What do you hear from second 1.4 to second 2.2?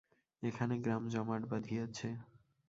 বাধিয়াছে।